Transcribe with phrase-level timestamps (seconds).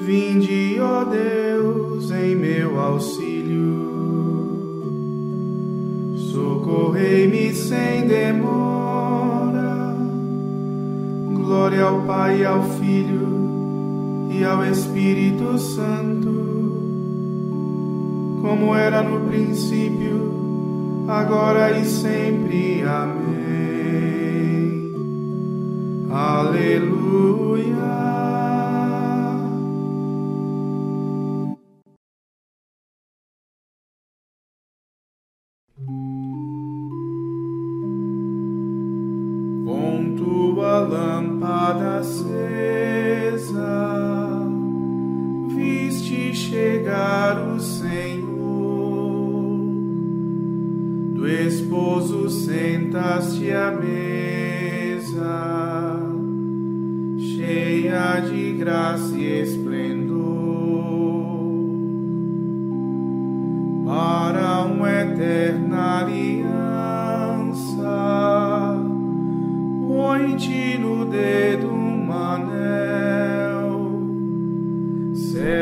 [0.00, 3.30] Vinde, ó Deus, em meu auxílio.
[6.16, 9.94] Socorrei-me sem demora.
[11.34, 13.28] Glória ao Pai e ao Filho
[14.30, 16.30] e ao Espírito Santo,
[18.40, 22.82] como era no princípio, agora e sempre.
[22.84, 23.30] Amém.
[26.10, 27.19] Aleluia.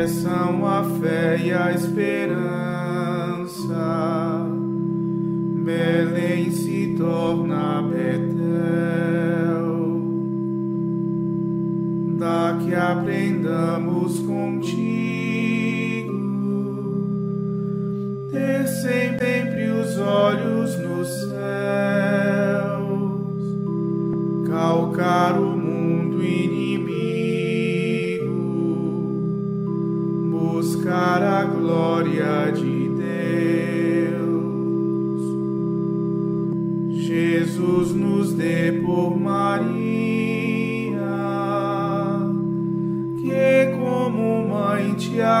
[0.09, 2.35] Cessam a fé e a esperança,
[5.63, 6.28] Belém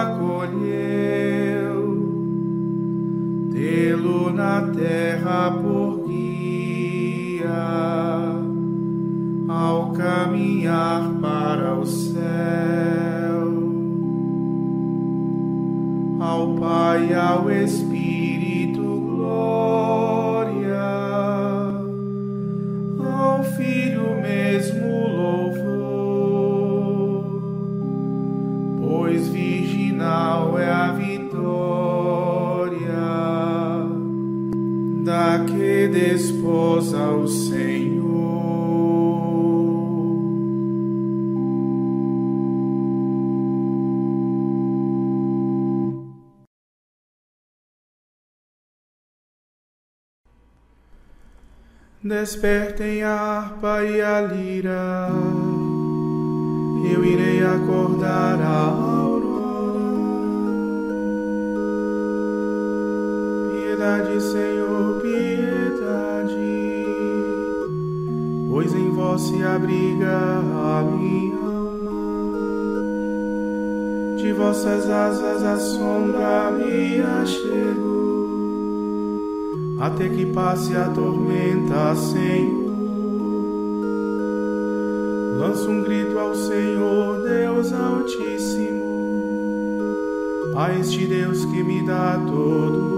[0.01, 1.79] acolheu,
[3.51, 6.49] tê-lo na terra por guia
[9.47, 12.19] ao caminhar para o céu.
[16.19, 17.88] Ao Pai, ao Espírito,
[36.39, 37.99] desposa o Senhor.
[52.01, 55.09] Despertem a harpa e a lira,
[56.91, 59.29] eu irei acordar a aurora.
[63.51, 64.58] Piedade, Senhor,
[69.19, 71.89] se abriga a minha alma.
[74.17, 77.99] De vossas asas a sombra me achego
[79.81, 82.69] até que passe a tormenta, Senhor.
[85.37, 88.83] Lanço um grito ao Senhor, Deus Altíssimo,
[90.55, 92.88] a este Deus que me dá todo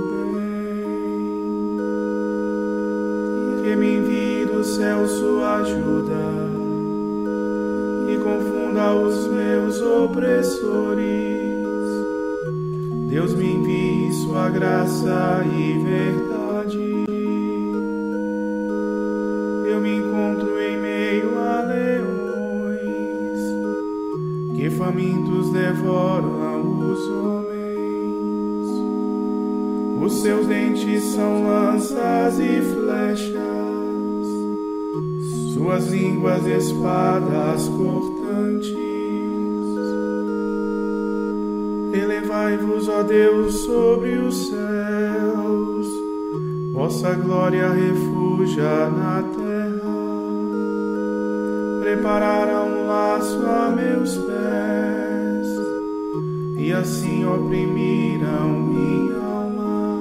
[5.62, 6.52] ajuda
[8.10, 11.02] e confunda os meus opressores.
[13.10, 17.06] Deus me envie sua graça e verdade
[19.68, 23.40] eu me encontro em meio a leões
[24.56, 28.68] que famintos devoram os homens.
[30.04, 33.51] Os seus dentes são lanças e flechas,
[35.62, 38.76] suas línguas espadas cortantes.
[41.94, 45.88] Elevai-vos, ó Deus, sobre os céus,
[46.74, 49.92] vossa glória refugia na terra.
[51.82, 55.48] Prepararam um laço a meus pés,
[56.58, 60.00] e assim oprimiram minha alma.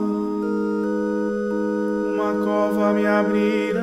[2.15, 3.80] Uma cova me abriram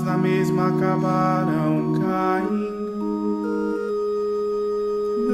[0.00, 2.70] mas na mesma acabaram caindo.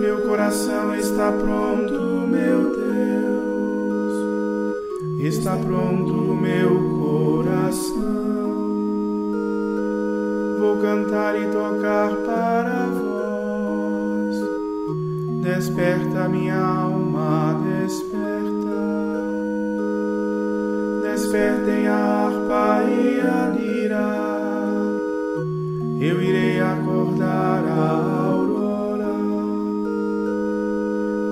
[0.00, 4.14] Meu coração está pronto, meu Deus,
[5.20, 8.06] está pronto meu coração.
[10.58, 14.36] Vou cantar e tocar para vós
[15.42, 18.26] Desperta minha alma, desperta.
[21.02, 24.35] Despertem a harpa e a lira.
[25.98, 29.14] Eu irei acordar a aurora.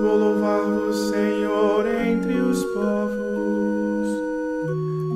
[0.01, 4.07] Vou louvar-vos, Senhor, entre os povos.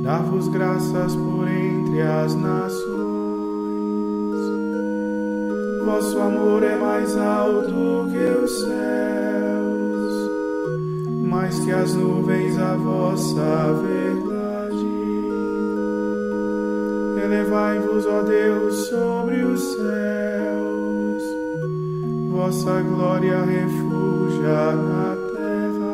[0.03, 2.89] Dar-vos graças por entre as nações.
[5.83, 10.29] Vosso amor é mais alto que os céus,
[11.27, 13.98] mais que as nuvens a vossa verdade.
[17.31, 21.23] Elevai-vos, ó Deus, sobre os céus,
[22.31, 25.93] vossa glória refugia na terra.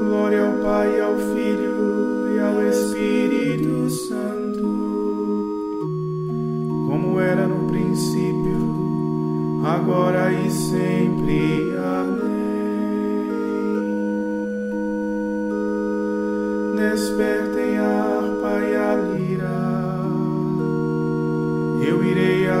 [0.00, 4.34] Glória ao Pai, ao Filho e ao Espírito Santo
[7.20, 11.74] era no princípio, agora e sempre.
[11.76, 12.34] Amém.
[16.76, 18.03] Despertem a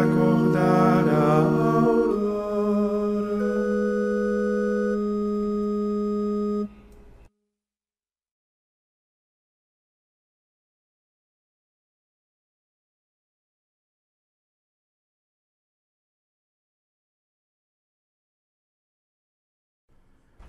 [0.02, 1.64] acordar a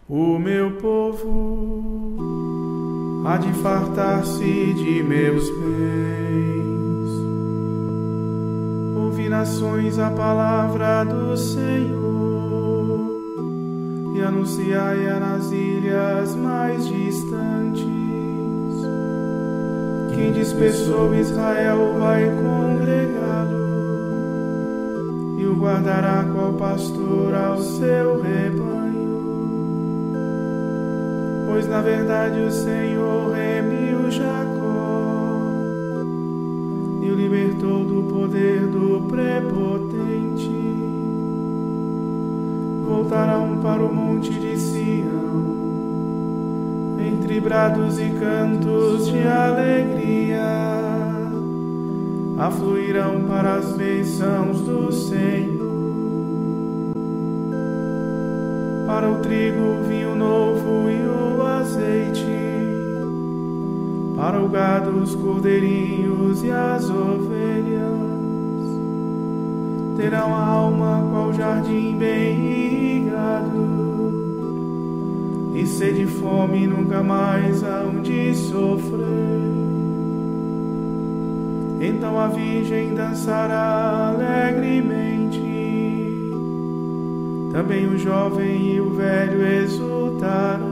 [0.08, 2.16] O meu povo
[3.26, 6.75] há de fartar-se de meus bens.
[9.30, 13.00] Nações a palavra do Senhor.
[14.16, 17.86] E anunciai-a nas ilhas mais distantes.
[20.16, 23.66] Quem dispersou Israel vai congregá-lo.
[25.39, 28.75] E o guardará qual pastor ao seu rebanho.
[31.48, 34.55] Pois na verdade o Senhor remiu Jacó
[37.16, 40.52] libertou do poder do prepotente.
[42.86, 45.56] Voltarão para o monte de Sião,
[47.00, 50.46] entre brados e cantos de alegria,
[52.38, 55.66] afluirão para as bênçãos do Senhor.
[58.86, 62.45] Para o trigo, o vinho novo e o azeite,
[64.16, 68.06] para o gado, os cordeirinhos e as ovelhas.
[69.98, 73.66] Terão alma qual jardim bem irrigado,
[75.54, 79.06] e sede fome nunca mais hão de sofrer.
[81.82, 85.40] Então a Virgem dançará alegremente,
[87.52, 90.65] também o jovem e o velho exultarão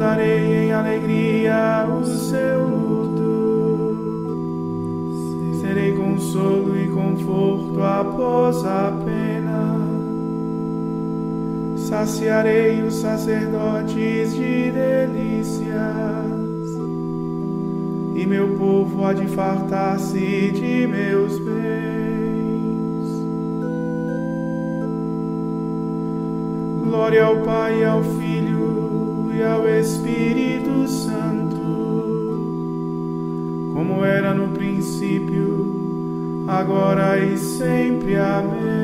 [0.00, 3.98] mudarei em alegria o seu luto.
[5.60, 9.76] Serei consolo e conforto após a pena.
[11.76, 15.68] Saciarei os sacerdotes de delícias,
[18.14, 21.50] e meu povo há de fartar-se de meus bens.
[26.84, 28.39] Glória ao Pai e ao Filho
[29.42, 31.56] ao Espírito Santo,
[33.74, 38.16] como era no princípio, agora e sempre.
[38.16, 38.80] Amém.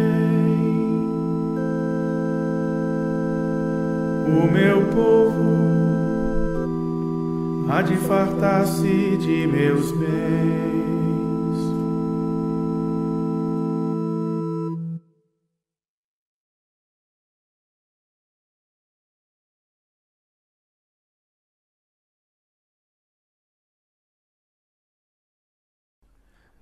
[4.29, 5.57] O meu povo
[7.69, 10.76] há de fartar-se de meus bens.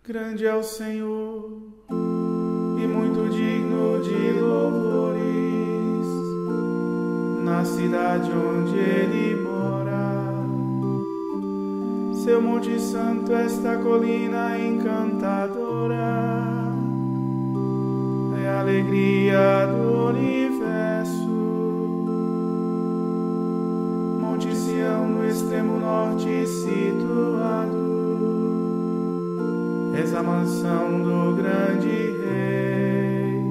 [0.06, 6.06] Grande é o Senhor e muito digno de louvores
[7.42, 10.44] na cidade onde Ele mora.
[12.22, 15.96] Seu Monte Santo, esta colina encantadora,
[18.42, 21.30] é a alegria do universo.
[24.20, 27.93] Monte Sião, no extremo norte situado
[29.96, 33.44] és a mansão do grande rei.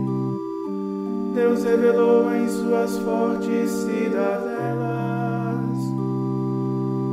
[1.34, 4.84] Deus revelou em suas fortes cidadelas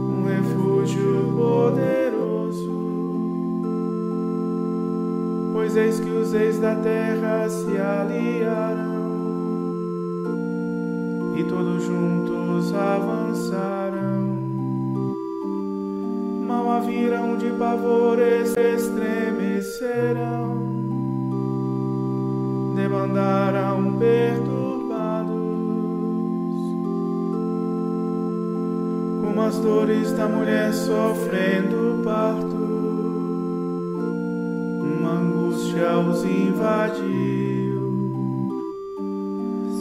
[0.08, 2.72] um refúgio poderoso,
[5.52, 8.90] pois eis que os reis da terra se aliaram
[11.36, 13.79] e todos juntos avançarão.
[16.86, 20.56] Viram de pavores estremecerão,
[22.74, 25.28] demandarão perturbados,
[29.20, 32.56] como as dores da mulher sofrendo parto,
[34.82, 37.78] uma angústia os invadiu.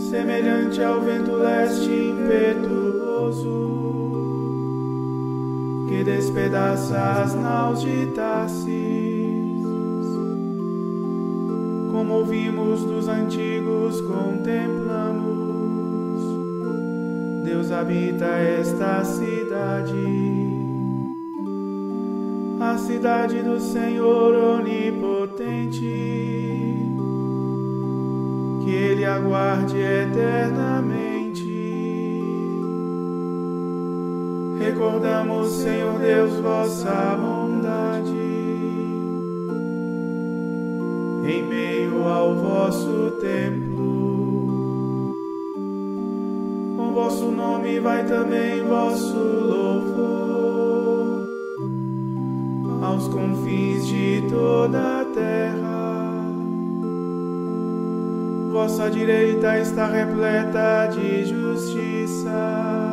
[0.09, 2.68] Semelhante ao vento leste impetuoso
[6.03, 8.67] despedaça as naus de Tarsis.
[11.91, 15.29] Como ouvimos dos antigos, contemplamos,
[17.43, 19.95] Deus habita esta cidade,
[22.59, 25.79] a cidade do Senhor onipotente
[28.63, 30.88] que Ele aguarde eternamente.
[34.89, 38.09] Recordamos, Senhor Deus, vossa bondade
[41.27, 45.13] em meio ao vosso templo.
[46.75, 50.09] Com vosso nome vai também vosso louvor
[52.81, 55.69] aos confins de toda a terra
[58.51, 62.88] vossa direita está repleta de justiça.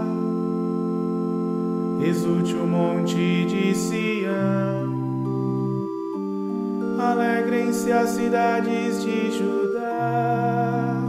[2.01, 4.95] Exulte o monte de Sião,
[6.99, 11.03] alegrem-se as cidades de Judá.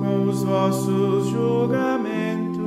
[0.00, 2.58] Com os vossos julgamentos.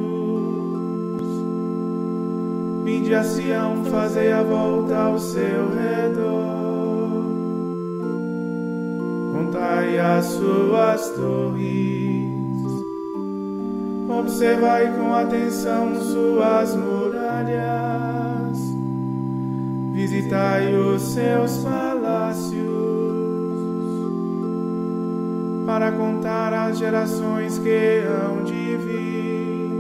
[2.84, 7.24] Vinde a Sião, fazei a volta ao seu redor.
[9.34, 12.11] Contai as suas torres,
[14.20, 18.58] observai com atenção suas muralhas,
[19.94, 22.62] visitai os seus palácios,
[25.66, 29.72] para contar as gerações que hão de vir.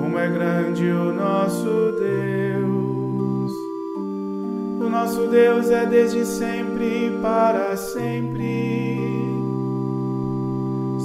[0.00, 2.44] Como é grande o nosso Deus
[4.94, 9.23] nosso Deus é desde sempre e para sempre.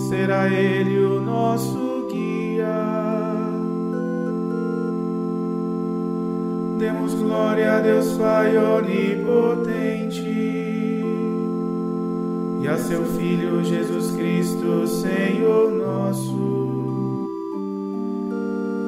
[0.09, 2.65] Será Ele o nosso guia.
[6.79, 10.23] Demos glória a Deus Pai onipotente
[12.59, 17.29] e a seu Filho Jesus Cristo, Senhor nosso,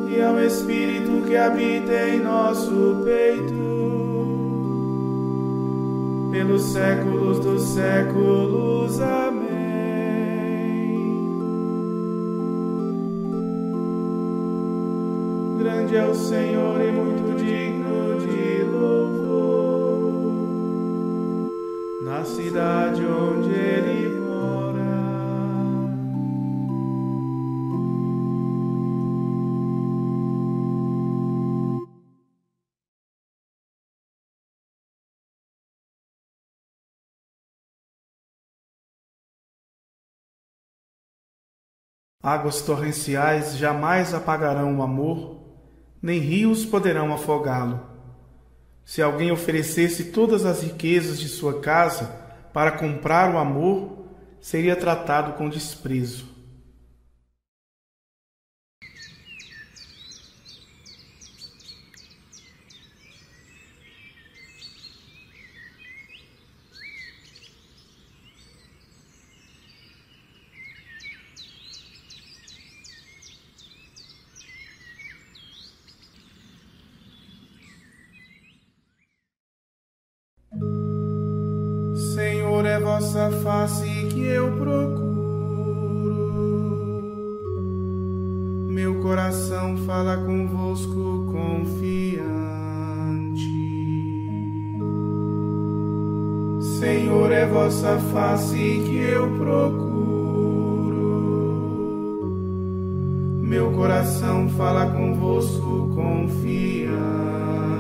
[0.10, 3.54] e ao Espírito que habita em nosso peito
[6.32, 9.00] pelos séculos dos séculos.
[9.00, 9.41] Amém.
[15.92, 19.92] Grande é o Senhor e muito digno de louvor.
[22.06, 24.22] Na cidade onde Ele
[42.24, 45.41] Águas torrenciais jamais apagarão o amor,
[46.02, 47.80] nem rios poderão afogá-lo.
[48.84, 52.08] Se alguém oferecesse todas as riquezas de sua casa
[52.52, 54.06] para comprar o amor,
[54.42, 56.32] seria tratado com desprezo.
[82.14, 85.12] Senhor, é vossa face que eu procuro.
[88.72, 92.26] Meu coração fala convosco confiante.
[96.80, 99.92] Senhor, é vossa face que eu procuro.
[103.44, 107.71] Meu coração fala convosco confiante.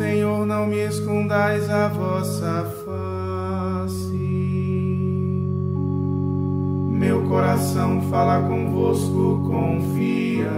[0.00, 4.16] Senhor, não me escondais a vossa face.
[6.90, 10.48] Meu coração fala convosco confiante.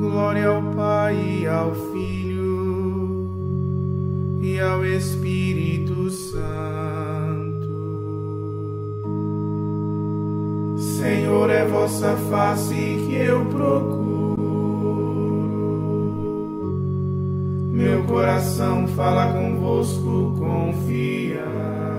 [0.00, 3.28] Glória ao Pai e ao Filho
[4.40, 6.48] e ao Espírito Santo.
[10.78, 13.97] Senhor, é vossa face que eu procuro.
[17.88, 21.97] Meu coração fala convosco confiante.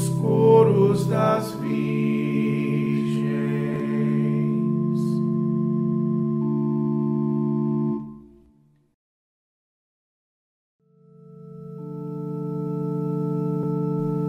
[0.00, 1.54] Os coros das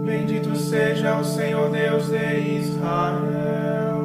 [0.04, 4.02] Bendito seja o Senhor Deus de Israel,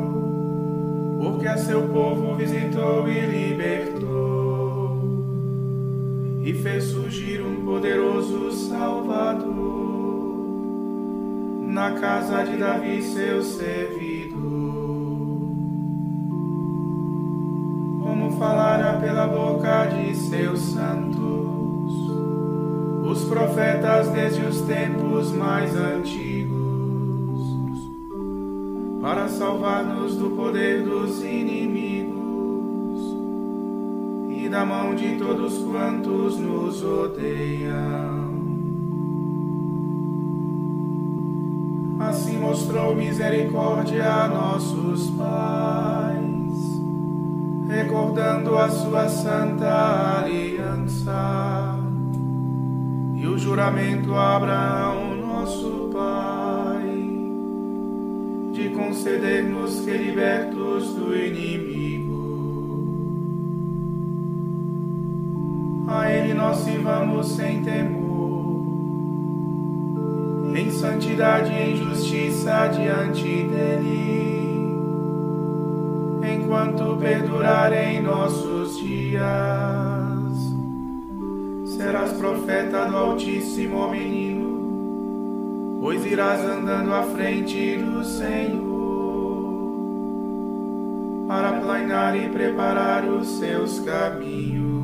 [1.21, 5.01] porque a seu povo visitou e libertou,
[6.41, 9.46] e fez surgir um poderoso Salvador
[11.77, 14.35] na casa de Davi, seu servidor.
[18.01, 21.27] Como falara pela boca de seus santos
[23.03, 26.57] os profetas desde os tempos mais antigos,
[28.99, 32.17] para salvar-nos do poder dos inimigos
[34.31, 38.26] e da mão de todos quantos nos odeiam.
[42.37, 46.17] Mostrou misericórdia a nossos pais,
[47.67, 51.77] recordando a sua santa aliança.
[53.15, 57.09] E o juramento a Abraão, nosso pai,
[58.53, 61.87] de conceder-nos que libertos do inimigo,
[65.87, 67.96] a Ele nós sirvamos sem temor,
[70.57, 74.57] em santidade e em justiça diante dEle,
[76.33, 79.21] enquanto perdurarem nossos dias
[81.65, 88.65] serás profeta do Altíssimo menino, pois irás andando à frente do Senhor,
[91.27, 94.76] para planear e preparar os seus caminhos,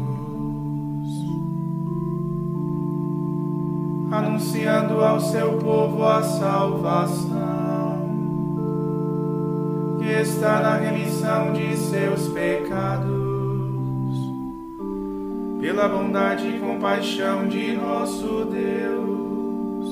[4.33, 7.37] anunciando ao seu povo a salvação,
[9.99, 13.13] que está na remissão de seus pecados
[15.61, 19.87] pela bondade e compaixão de nosso Deus,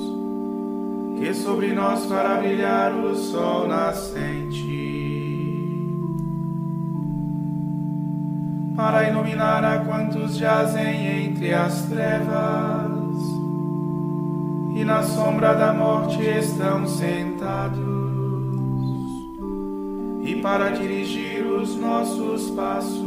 [1.18, 4.82] que sobre nós fará brilhar o sol nascente,
[8.74, 12.81] para iluminar a quantos jazem entre as trevas
[14.82, 17.78] e na sombra da morte estão sentados,
[20.24, 23.02] e para dirigir os nossos passos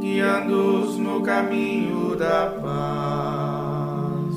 [0.00, 4.34] guiando-os no caminho da paz.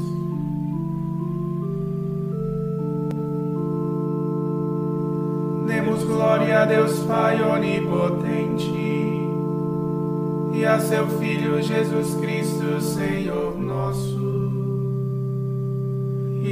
[5.68, 8.72] Demos glória a Deus Pai onipotente
[10.54, 13.57] e a seu Filho Jesus Cristo, Senhor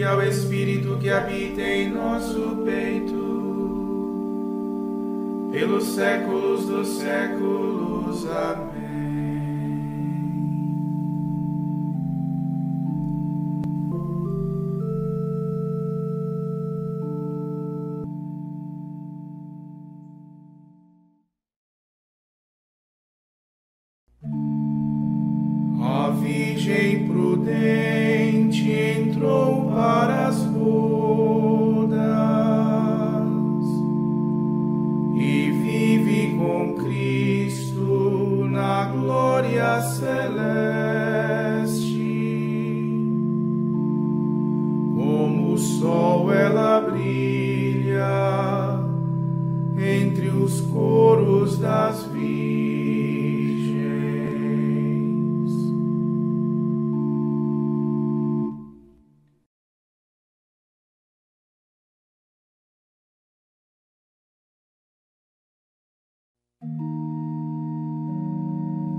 [0.06, 3.26] ao Espírito que habita em nosso peito
[5.52, 8.26] pelos séculos dos séculos.
[8.30, 8.75] Amém.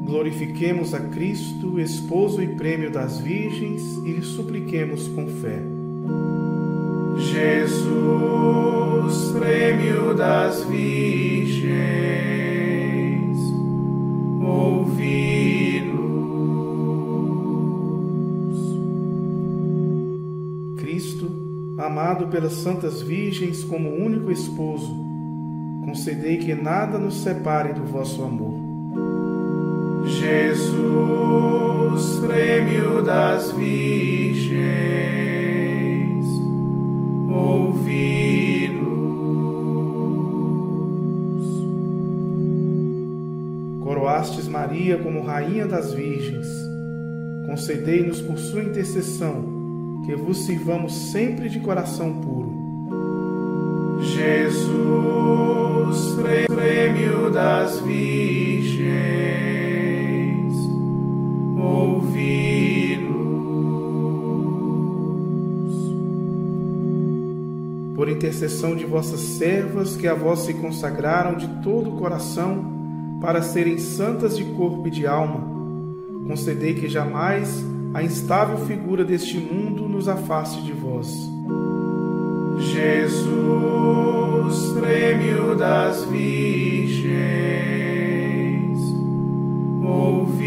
[0.07, 5.61] Glorifiquemos a Cristo, esposo e prêmio das virgens, e lhe supliquemos com fé.
[7.19, 7.83] Jesus,
[9.33, 11.67] prêmio das virgens,
[14.41, 15.97] ouvi-nos.
[20.77, 21.29] Cristo,
[21.79, 24.95] amado pelas santas virgens como único esposo,
[25.85, 28.66] concedei que nada nos separe do vosso amor.
[30.07, 30.77] Jesus,
[32.21, 34.57] prêmio das virgens,
[37.29, 37.87] ouvi-nos.
[43.83, 46.47] Coroastes Maria como Rainha das Virgens,
[47.47, 49.57] concedei-nos por sua intercessão
[50.07, 52.55] que vos sirvamos sempre de coração puro.
[54.01, 54.77] Jesus,
[56.47, 59.66] prêmio das virgens,
[68.07, 73.43] Por intercessão de vossas servas que a vós se consagraram de todo o coração para
[73.43, 75.41] serem santas de corpo e de alma,
[76.25, 81.13] concedei que jamais a instável figura deste mundo nos afaste de vós.
[82.61, 83.27] Jesus,
[84.79, 87.09] prêmio das virgens,
[89.83, 90.46] ouvi-nos.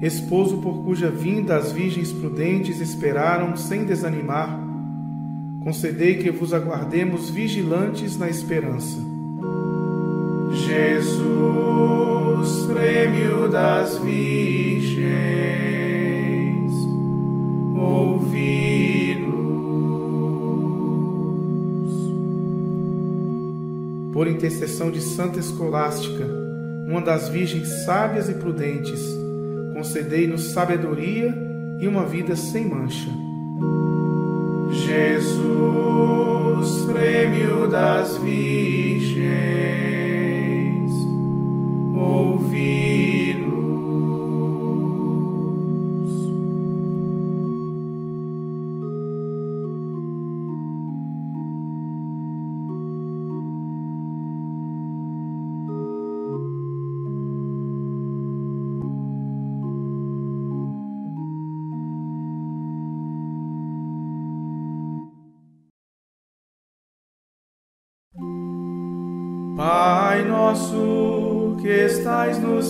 [0.00, 4.60] Esposo por cuja vinda as virgens prudentes esperaram sem desanimar,
[5.62, 8.98] concedei que vos aguardemos vigilantes na esperança.
[10.52, 11.18] Jesus,
[12.72, 15.08] prêmio das virgens,
[17.76, 19.28] ouvi-nos.
[24.12, 26.26] Por intercessão de Santa Escolástica,
[26.86, 29.00] uma das virgens sábias e prudentes,
[29.78, 31.32] concedei-nos sabedoria
[31.78, 33.08] e uma vida sem mancha.
[34.72, 35.38] Jesus,
[36.92, 39.18] prêmio das virgens,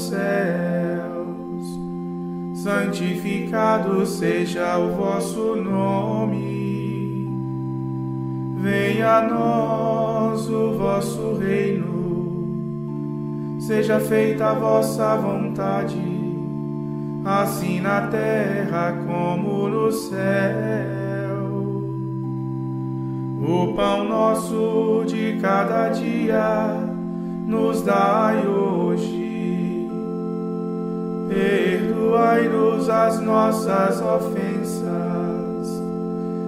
[0.09, 1.79] céus,
[2.63, 7.29] santificado seja o vosso nome.
[8.57, 11.99] Venha a nós o vosso reino.
[13.61, 16.01] Seja feita a vossa vontade,
[17.25, 20.19] assim na terra como no céu.
[23.41, 26.89] O pão nosso de cada dia
[27.47, 29.28] nos dai hoje.
[31.29, 34.89] Perdoai-nos as nossas ofensas,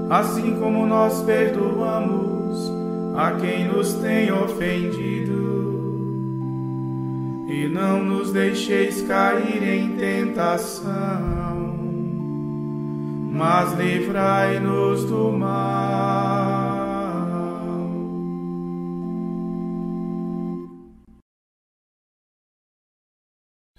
[0.08, 2.72] assim como nós perdoamos
[3.14, 5.40] a quem nos tem ofendido.
[7.46, 11.74] E não nos deixeis cair em tentação,
[13.32, 16.29] mas livrai-nos do mal.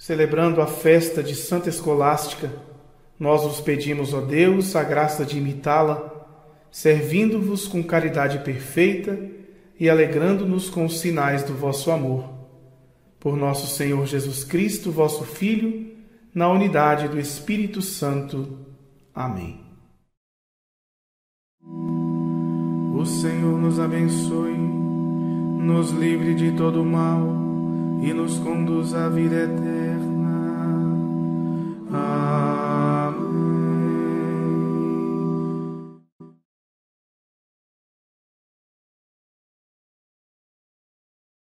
[0.01, 2.51] Celebrando a festa de Santa Escolástica,
[3.19, 6.25] nós vos pedimos, ó Deus, a graça de imitá-la,
[6.71, 9.15] servindo-vos com caridade perfeita
[9.79, 12.27] e alegrando-nos com os sinais do vosso amor.
[13.19, 15.91] Por nosso Senhor Jesus Cristo, vosso Filho,
[16.33, 18.57] na unidade do Espírito Santo.
[19.13, 19.61] Amém.
[21.63, 24.57] O Senhor nos abençoe,
[25.59, 27.19] nos livre de todo mal
[28.01, 29.80] e nos conduz à vida eterna